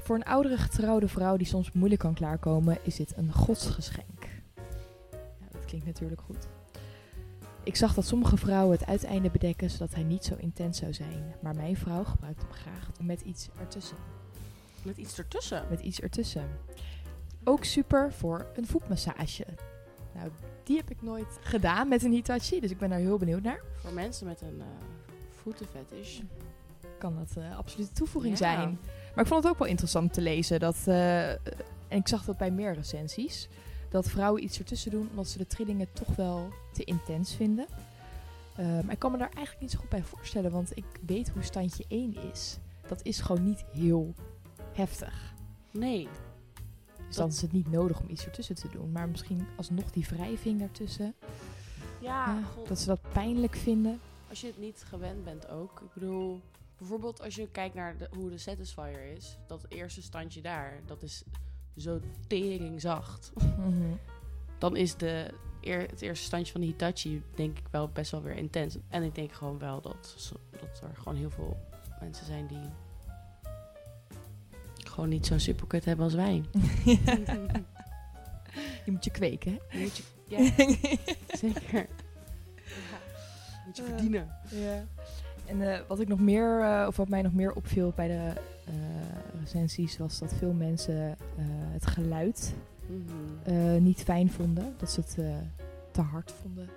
[0.03, 4.23] Voor een oudere getrouwde vrouw die soms moeilijk kan klaarkomen, is dit een godsgeschenk.
[5.11, 6.47] Ja, dat klinkt natuurlijk goed.
[7.63, 11.35] Ik zag dat sommige vrouwen het uiteinde bedekken zodat hij niet zo intens zou zijn.
[11.41, 13.97] Maar mijn vrouw gebruikt hem graag met iets ertussen.
[14.83, 15.65] Met iets ertussen.
[15.69, 16.49] Met iets ertussen.
[17.43, 19.45] Ook super voor een voetmassage.
[20.15, 20.29] Nou,
[20.63, 23.59] die heb ik nooit gedaan met een Hitachi, dus ik ben daar heel benieuwd naar.
[23.75, 24.65] Voor mensen met een eh
[25.41, 26.19] voetenfetish.
[26.99, 28.53] Kan dat eh absoluut toevoeging Ja.
[28.55, 28.79] zijn.
[29.15, 30.59] Maar ik vond het ook wel interessant te lezen.
[30.59, 31.37] Dat, eh, en
[31.87, 33.47] ik zag dat bij meer recensies.
[33.89, 37.65] Dat vrouwen iets ertussen doen omdat ze de trillingen toch wel te intens vinden.
[38.55, 40.51] Eh, maar ik kan me daar eigenlijk niet zo goed bij voorstellen.
[40.51, 42.57] Want ik weet hoe standje 1 is.
[42.87, 44.13] Dat is gewoon niet heel
[44.73, 45.33] heftig.
[45.71, 46.07] Nee.
[47.15, 48.91] Dus dan is het niet nodig om iets ertussen te doen.
[48.91, 51.15] Maar misschien alsnog die wrijving ertussen.
[52.01, 52.67] Ja, Ja, god.
[52.67, 53.99] dat ze dat pijnlijk vinden.
[54.29, 55.81] Als je het niet gewend bent ook.
[55.81, 56.41] Ik bedoel,
[56.77, 59.37] bijvoorbeeld als je kijkt naar de, hoe de Satisfier is.
[59.47, 61.23] Dat eerste standje daar, dat is
[61.77, 63.31] zo tering zacht.
[63.57, 63.93] Mhm.
[64.57, 68.21] Dan is de, eer, het eerste standje van de Hitachi denk ik wel best wel
[68.21, 68.77] weer intens.
[68.87, 71.57] En ik denk gewoon wel dat, dat er gewoon heel veel
[71.99, 72.69] mensen zijn die
[74.95, 76.43] gewoon niet zo'n superkut hebben als wij.
[78.85, 79.79] Je moet je kweken, hè?
[79.79, 80.37] Moet je, ja,
[81.37, 81.87] zeker.
[82.55, 82.97] Ja,
[83.65, 83.87] moet je Eh.
[83.89, 84.27] verdienen.
[84.49, 84.83] Ja.
[85.45, 88.33] En eh, wat ik nog meer, eh, of wat mij nog meer opviel bij de
[88.65, 88.73] eh,
[89.41, 92.53] recensies, was dat veel mensen eh, het geluid
[92.87, 93.13] Mhm.
[93.43, 94.73] eh, niet fijn vonden.
[94.77, 95.35] Dat ze het eh,
[95.91, 96.69] te hard vonden.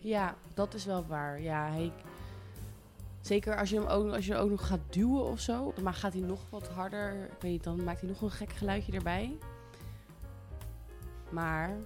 [0.00, 1.40] Ja, dat is wel waar.
[1.42, 1.92] Ja, hij,
[3.20, 5.94] zeker als je hem ook, als je hem ook nog gaat duwen of zo, dan
[5.94, 7.30] gaat hij nog wat harder.
[7.40, 9.36] Weet dan maakt hij nog een gek geluidje erbij.
[11.30, 11.76] Maar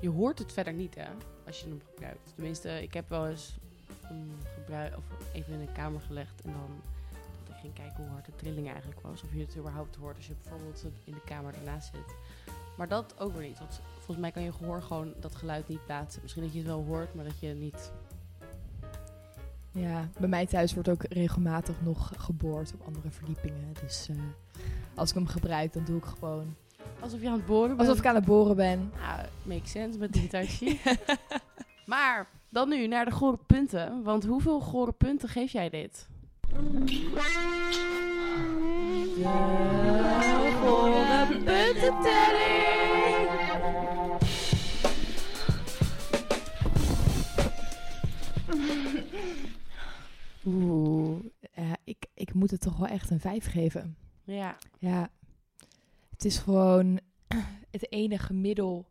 [0.00, 1.08] je hoort het verder niet, hè,
[1.46, 2.32] als je hem gebruikt.
[2.34, 3.58] Tenminste, ik heb wel eens
[4.00, 6.80] hem gebruikt, of even in een kamer gelegd en dan
[7.46, 9.22] dat ik ging kijken hoe hard de trilling eigenlijk was.
[9.22, 12.14] Of je het überhaupt hoort als je bijvoorbeeld in de kamer ernaast zit.
[12.76, 13.58] Maar dat ook weer niet.
[13.58, 16.22] Want volgens mij kan je gehoor gewoon dat geluid niet plaatsen.
[16.22, 17.92] Misschien dat je het wel hoort, maar dat je niet.
[19.76, 23.72] Ja, bij mij thuis wordt ook regelmatig nog geboord op andere verdiepingen.
[23.80, 24.16] Dus eh,
[24.94, 26.54] als ik hem gebruik, dan doe ik gewoon
[27.00, 27.80] Alsof je aan het boren bent.
[27.80, 28.92] alsof ik aan het boren ben.
[29.00, 30.80] Nou, makes sense met die Hitachi.
[31.86, 34.02] maar dan nu naar de gore punten.
[34.02, 36.08] Want hoeveel gore punten geef jij dit?
[39.16, 42.65] De gore puntentelling!
[50.46, 51.24] Oeh,
[51.84, 53.96] ik, ik moet het toch wel echt een 5 geven.
[54.24, 55.10] Ja, Ja,
[56.10, 57.00] het is gewoon
[57.70, 58.86] het enige middel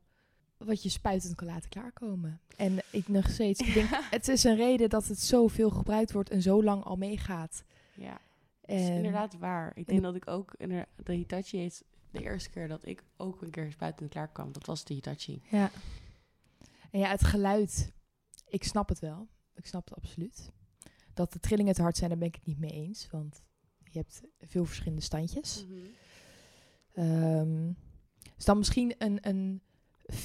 [0.58, 2.40] wat je spuitend kan laten klaarkomen.
[2.58, 6.30] En ik nog steeds, ik denk, het is een reden dat het zoveel gebruikt wordt
[6.30, 7.64] en zo lang al meegaat.
[7.94, 8.20] ja.
[8.62, 9.72] Dat is inderdaad waar.
[9.76, 10.54] Ik denk dat ik ook...
[11.04, 14.52] De Hitachi heeft de eerste keer dat ik ook een keer spuitend klaar kwam.
[14.52, 15.42] Dat was de Hitachi.
[15.50, 15.72] Ja.
[16.92, 17.92] En ja, het geluid,
[18.48, 19.28] ik snap het wel.
[19.54, 20.52] Ik snap het absoluut.
[21.16, 23.08] Dat de trillingen te hard zijn, daar ben ik het niet mee eens.
[23.12, 23.44] Want
[23.84, 25.66] je hebt veel verschillende standjes.
[26.94, 27.72] Ehm,
[28.36, 29.62] dus dan misschien een, een
[30.12, 30.18] 4,75.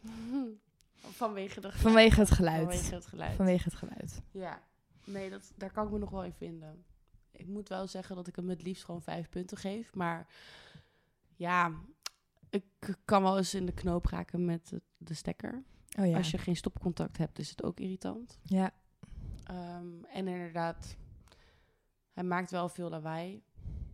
[0.96, 2.62] Vanwege de Vanwege het geluid.
[2.62, 3.36] Vanwege het geluid.
[3.36, 4.22] Vanwege het geluid.
[4.30, 4.62] Ja,
[5.04, 6.84] nee, dat, daar kan ik me nog wel in vinden.
[7.30, 9.94] Ik moet wel zeggen dat ik hem het liefst gewoon vijf punten geef.
[9.94, 10.26] Maar
[11.36, 11.72] ja,
[12.50, 12.64] ik
[13.04, 15.62] kan wel eens in de knoop raken met de, de stekker.
[15.98, 16.16] Oh ja.
[16.16, 18.38] Als je geen stopcontact hebt, is het ook irritant.
[18.42, 18.72] Ja.
[19.44, 20.96] Ehm, en inderdaad,
[22.12, 23.42] hij maakt wel veel lawaai.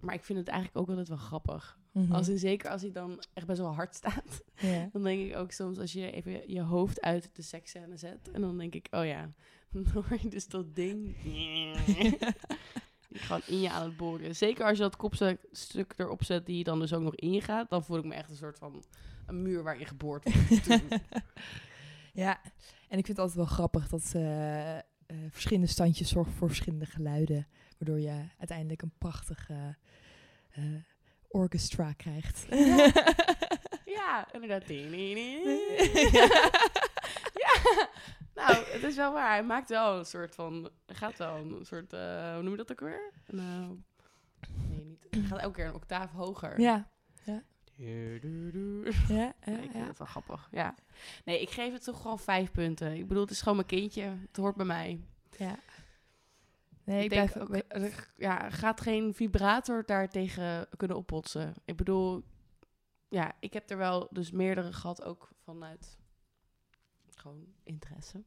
[0.01, 1.79] Maar ik vind het eigenlijk ook altijd wel grappig.
[1.93, 2.13] Mhm.
[2.13, 4.45] Als in, zeker als hij dan echt best wel hard staat.
[4.93, 8.31] Dan denk ik ook soms als je even je hoofd uit de seksscène zet.
[8.31, 9.33] En dan denk ik, oh ja,
[9.73, 11.17] dan hoor je dus dat ding.
[13.13, 14.37] gewoon in je aan het boren.
[14.37, 17.41] Zeker als je dat kopstuk stuk erop zet die dan dus ook nog in je
[17.41, 17.71] gaat.
[17.71, 18.85] Dan voel ik me echt een soort van
[19.27, 20.67] een muur waarin geboord wordt.
[22.13, 22.41] ja.
[22.89, 24.79] En ik vind het altijd wel grappig dat eh,
[25.31, 27.47] verschillende standjes zorgen voor verschillende geluiden.
[27.79, 29.77] Waardoor je uiteindelijk een prachtige
[30.51, 30.65] eh,
[31.29, 32.47] orchestra krijgt.
[32.51, 32.93] Ja.
[33.85, 34.69] ja, inderdaad.
[37.45, 37.59] ja.
[38.35, 39.31] Nou, het is wel waar.
[39.31, 40.71] Hij maakt wel een soort van...
[40.87, 41.93] Gaat wel een soort...
[41.93, 43.13] eh, hoe noem je dat ook weer?
[43.27, 45.07] Eh, nee, niet.
[45.11, 46.61] Hij gaat elke keer een octaaf hoger.
[46.61, 46.89] ja.
[47.25, 47.43] Ja,
[49.09, 49.87] Ja, ja, ik vind ja.
[49.87, 50.49] het wel grappig.
[50.51, 50.75] Ja.
[51.25, 52.93] Nee, ik geef het toch gewoon vijf punten.
[52.97, 54.03] Ik bedoel, het is gewoon mijn kindje.
[54.03, 55.01] Het hoort bij mij.
[55.41, 55.59] Ja.
[56.85, 61.55] Nee, ik, blijf ook, er ja, gaat geen vibrator daartegen kunnen oppotsen.
[61.65, 62.23] Ik bedoel,
[63.09, 65.99] ja, ik heb er wel dus meerdere gehad, ook vanuit
[67.15, 68.25] gewoon interesse.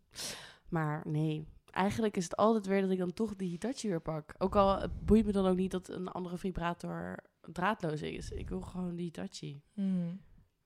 [0.69, 4.35] Maar nee, eigenlijk is het altijd weer dat ik dan toch die Hitachi weer pak.
[4.37, 8.31] Ook al het boeit me dan ook niet dat een andere vibrator draadloos is.
[8.31, 9.61] Ik wil gewoon die Hitachi.
[9.73, 10.21] Mm.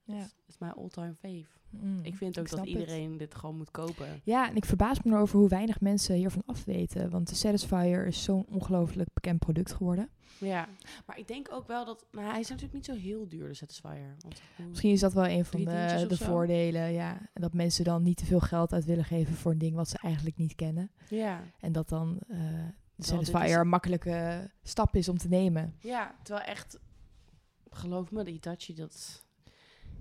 [0.07, 0.19] Ja.
[0.19, 1.45] Dat is mijn all-time fave.
[1.69, 1.99] Mm.
[2.03, 2.67] Ik vind ook Ik dat het.
[2.69, 4.21] iedereen dit gewoon moet kopen.
[4.23, 7.09] Ja, en ik verbaas me erover hoe weinig mensen hiervan afweten.
[7.09, 10.09] Want de Satisfyer is zo'n ongelooflijk bekend product geworden.
[10.39, 10.67] Ja,
[11.05, 12.05] maar ik denk ook wel dat...
[12.11, 14.15] Nou, hij is natuurlijk niet zo heel duur, de Satisfyer.
[14.19, 16.91] Want, Misschien is dat wel een van de, voordelen.
[16.91, 17.17] Ja.
[17.33, 19.89] En dat mensen dan niet te veel geld uit willen geven voor een ding wat
[19.89, 20.91] ze eigenlijk niet kennen.
[21.09, 21.43] Ja.
[21.59, 22.37] En dat dan eh,
[22.95, 25.75] de is- een makkelijke stap is om te nemen.
[25.79, 26.79] Ja, terwijl echt,
[27.69, 29.25] geloof me, de Hitachi, dat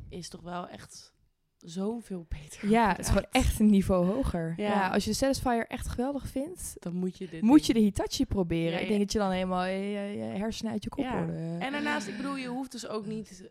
[0.08, 1.14] is toch wel echt
[1.56, 2.68] zo'n veel beter.
[2.68, 4.54] Ja, het is gewoon echt een niveau hoger.
[4.56, 4.66] Ja.
[4.68, 4.88] Ja.
[4.90, 8.26] als je de Satisfyer echt geweldig vindt, Dan moet je dit moet je de Hitachi
[8.26, 8.72] proberen.
[8.72, 9.98] Ja, Ik denk dat je dan helemaal je,
[10.38, 11.16] hersenen uit je kop Ja.
[11.18, 11.60] worden.
[11.60, 13.50] En daarnaast, ik bedoel, je hoeft dus ook niet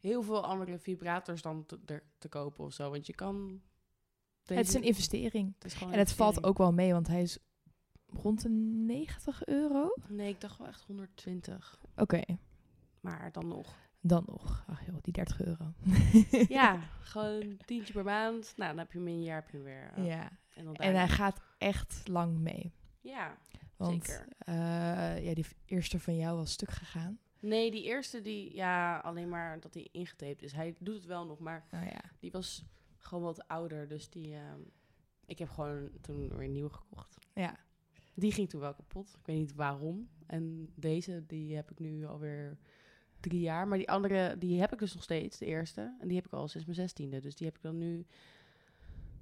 [0.00, 2.90] heel veel andere vibrators dan te, er- te kopen of zo.
[2.90, 3.60] Want je kan...
[4.44, 5.52] het is een investering.
[5.54, 7.38] het is gewoon En het valt ook wel mee, want hij is
[8.06, 9.92] rond de 90 euro.
[10.08, 11.80] Nee, ik dacht wel echt 120.
[11.96, 12.20] Oké,
[13.00, 13.74] Maar dan nog.
[14.06, 14.64] Dan nog.
[14.68, 15.72] Ach joh, die 30 euro.
[16.48, 16.80] Ja,
[17.12, 18.52] gewoon een tientje per maand.
[18.56, 19.92] Nou, dan heb je hem in een jaar heb je hem weer.
[19.94, 20.30] eh, ja.
[20.54, 22.72] En, dan En hij gaat echt lang mee.
[23.00, 23.36] Ja,
[23.76, 24.26] Want Zeker.
[24.38, 27.18] eh, ja, die eerste van jou was stuk gegaan.
[27.40, 30.52] Nee, die eerste die, ja, alleen maar dat hij ingetaped is.
[30.52, 32.00] Hij doet het wel nog, maar Nou ja.
[32.20, 32.64] die was
[32.98, 33.88] gewoon wat ouder.
[33.88, 34.60] Dus die, ehm,
[35.26, 37.18] ik heb gewoon toen weer een nieuwe gekocht.
[37.34, 37.56] Ja.
[38.14, 39.16] Die ging toen wel kapot.
[39.20, 40.08] Ik weet niet waarom.
[40.26, 42.58] En deze, die heb ik nu alweer
[43.20, 43.68] drie jaar.
[43.68, 45.96] Maar die andere, die heb ik dus nog steeds, de eerste.
[46.00, 47.20] En die heb ik al sinds mijn zestiende.
[47.20, 48.06] Dus die heb ik dan nu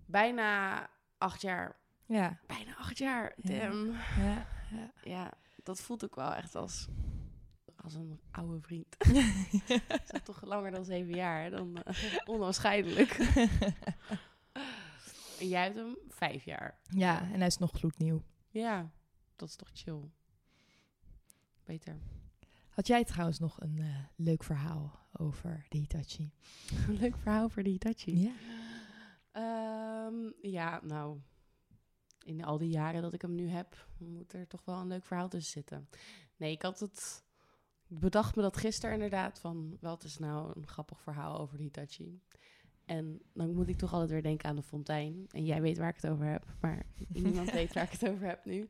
[0.06, 1.76] bijna acht jaar.
[2.06, 2.38] Ja.
[2.46, 3.32] Bijna acht jaar.
[3.36, 3.68] Ja.
[3.68, 3.92] Damn.
[4.18, 4.46] Ja.
[4.70, 4.92] ja.
[5.02, 6.88] Ja, dat voelt ook wel echt als,
[7.76, 8.96] als een oude vriend.
[10.04, 11.50] Is dat toch langer dan zeven jaar?
[11.50, 13.10] Dan uh, onwaarschijnlijk.
[15.40, 16.78] en jij hebt hem vijf jaar.
[16.88, 18.22] ja, en hij is nog gloednieuw.
[18.50, 18.90] Ja,
[19.36, 20.00] dat is toch chill.
[21.64, 21.98] Beter.
[22.74, 26.32] Had jij trouwens nog een eh, leuk verhaal over de Hitachi?
[27.00, 28.18] Leuk verhaal voor die Hitachi.
[28.20, 28.32] Ja.
[29.32, 31.18] Ehm, ja, nou,
[32.24, 35.04] in al die jaren dat ik hem nu heb, moet er toch wel een leuk
[35.04, 35.88] verhaal tussen zitten.
[36.36, 37.24] Nee, ik had het,
[37.88, 41.62] ik bedacht me dat gisteren inderdaad, van wat is nou een grappig verhaal over de
[41.62, 42.22] Hitachi.
[42.84, 45.26] En dan moet ik toch altijd weer denken aan de fontein.
[45.30, 48.26] En jij weet waar ik het over heb, maar niemand weet waar ik het over
[48.26, 48.68] heb nu.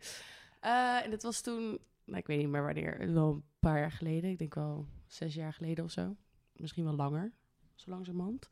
[0.61, 3.93] Eh, en het was toen, nou, ik weet niet meer wanneer, wel een paar jaar
[3.93, 4.31] geleden.
[4.31, 6.17] Ik denk wel zes jaar geleden of zo.
[6.53, 7.33] Misschien wel langer,
[7.75, 8.49] zo langzamerhand.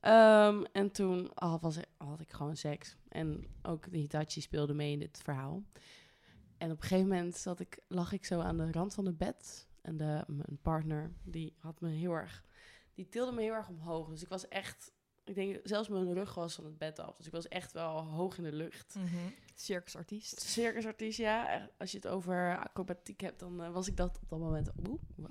[0.00, 2.96] Ehm, en toen oh, was, had ik gewoon seks.
[3.08, 5.64] En ook de Hitachi speelde mee in dit verhaal.
[6.58, 9.18] En op een gegeven moment zat ik, lag ik zo aan de rand van het
[9.18, 9.68] bed.
[9.80, 12.44] En de, mijn partner, die had me heel erg...
[12.94, 14.08] Die tilde me heel erg omhoog.
[14.08, 14.92] Dus ik was echt...
[15.24, 17.16] Ik denk, zelfs mijn rug was van het bed af.
[17.16, 18.96] Dus ik was echt wel hoog in de lucht.
[19.54, 20.40] Circusartiest.
[20.40, 21.68] Circusartiest, ja.
[21.78, 24.70] Als je het over acrobatiek hebt, dan eh, was ik dat op dat moment,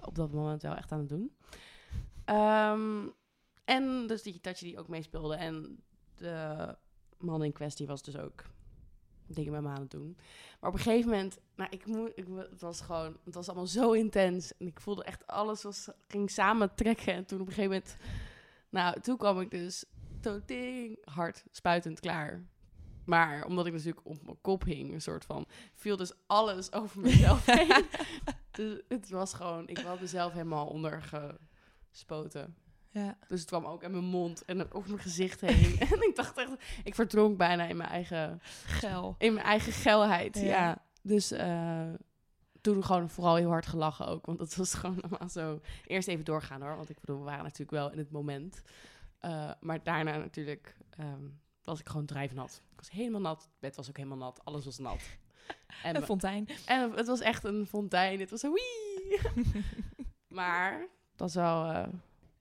[0.02, 1.36] op dat moment wel echt aan het doen.
[2.26, 3.08] Ehm,
[3.66, 5.36] en dus die Hitachi die ook meespeelde.
[5.36, 5.84] En
[6.16, 6.76] de
[7.18, 8.44] man in kwestie was dus ook
[9.28, 10.18] dingen met me aan het doen.
[10.60, 13.68] Maar op een gegeven moment, nou, ik moet, ik, het was gewoon, het was allemaal
[13.68, 14.58] zo intens.
[14.58, 17.14] En ik voelde echt alles was, ging samen trekken.
[17.14, 17.98] En toen op een gegeven moment,
[18.70, 19.86] nou, toen kwam ik dus
[20.20, 22.44] toting hard spuitend klaar.
[23.06, 27.02] Maar omdat ik natuurlijk op mijn kop hing, een soort van, viel dus alles over
[27.02, 27.86] mezelf heen.
[28.52, 32.56] dus het was gewoon, ik had mezelf helemaal ondergespoten.
[32.92, 33.18] Ja.
[33.28, 35.80] Dus het kwam ook in mijn mond en over mijn gezicht heen.
[35.92, 36.52] en ik dacht echt,
[36.84, 39.16] ik verdronk bijna in mijn eigen, Geil.
[39.18, 40.36] in mijn eigen geilheid.
[40.36, 40.44] Ja.
[40.46, 40.84] Ja.
[41.02, 41.88] Dus eh,
[42.62, 44.26] toen gewoon vooral heel hard gelachen ook.
[44.26, 45.62] Want het was gewoon allemaal zo...
[45.86, 46.76] Eerst even doorgaan hoor.
[46.76, 48.62] Want ik bedoel, we waren natuurlijk wel in het moment.
[49.20, 51.24] Eh, maar daarna natuurlijk ehm,
[51.64, 52.62] was ik gewoon drijfnat.
[52.72, 53.42] Ik was helemaal nat.
[53.42, 54.46] Het bed was ook helemaal nat.
[54.46, 55.02] Alles was nat.
[55.84, 56.48] En, Een fontein.
[56.66, 58.20] en het was echt een fontein.
[58.20, 59.20] Het was zo wee.
[60.40, 61.66] maar dat was wel...
[61.66, 61.84] eh,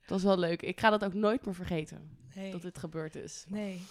[0.00, 0.62] dat was wel leuk.
[0.62, 2.18] Ik ga dat ook nooit meer vergeten.
[2.34, 2.52] Nee.
[2.52, 3.44] Dat dit gebeurd is.
[3.48, 3.82] Nee.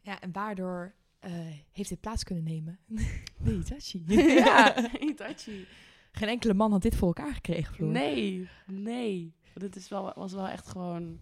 [0.00, 1.32] Ja, en waardoor eh,
[1.72, 2.78] heeft dit plaats kunnen nemen?
[3.44, 4.04] De Hitachi.
[4.44, 5.66] ja, Hitachi.
[6.12, 7.90] Geen enkele man had dit voor elkaar gekregen, Floor.
[7.90, 9.34] Nee, nee.
[9.54, 11.20] Dit is wel, was wel echt gewoon...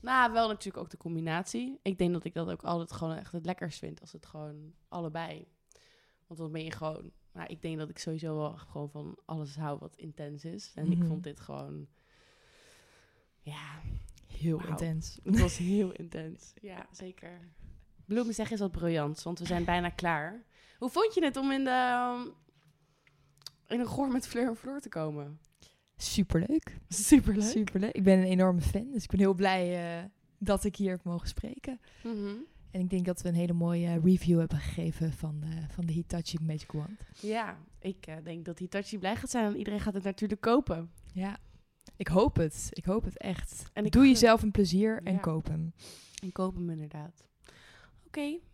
[0.00, 1.78] Nou, wel natuurlijk ook de combinatie.
[1.82, 4.72] Ik denk dat ik dat ook altijd gewoon echt het lekkerst vind als het gewoon
[4.88, 5.46] allebei.
[6.26, 7.10] Want dan ben je gewoon...
[7.32, 10.72] Nou, ik denk dat ik sowieso wel gewoon van alles hou wat intens is.
[10.74, 11.06] En ik Mhm.
[11.06, 11.86] vond dit gewoon...
[13.40, 13.80] Ja,
[14.26, 15.18] Heel intens.
[15.24, 16.52] het was heel intens.
[16.60, 17.40] Ja, zeker.
[18.06, 20.44] Bloemen zeggen is wat briljant, want we zijn bijna klaar.
[20.78, 22.10] Hoe vond je het om in de...
[22.26, 22.32] um,
[23.66, 25.38] in een goor met Fleur en Floor te komen?
[25.96, 26.78] Superleuk.
[26.88, 27.42] Superleuk.
[27.50, 27.92] Superleuk.
[27.92, 30.04] Ik ben een enorme fan, dus ik ben heel blij eh,
[30.38, 31.80] dat ik hier heb mogen spreken.
[32.02, 32.34] Mhm.
[32.70, 35.92] En ik denk dat we een hele mooie review hebben gegeven van, eh, van de
[35.92, 37.00] Hitachi Magic Wand.
[37.20, 40.90] Ja, ik eh, denk dat Hitachi blij gaat zijn en iedereen gaat het natuurlijk kopen.
[41.12, 41.38] Ja,
[41.96, 42.68] ik hoop het.
[42.70, 43.70] Ik hoop het echt.
[43.72, 45.18] En ik Doe jezelf een plezier en Ja.
[45.18, 45.72] koop hem.
[46.22, 47.24] En koop hem inderdaad.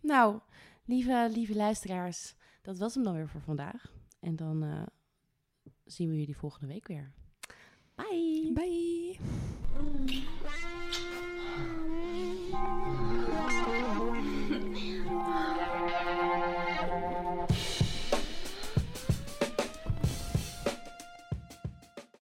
[0.01, 0.39] Nou,
[0.85, 3.93] lieve, lieve luisteraars, dat was hem dan weer voor vandaag.
[4.19, 4.83] En dan eh,
[5.85, 7.13] zien we jullie volgende week weer.
[7.95, 8.51] Bye!
[8.53, 9.19] Bye!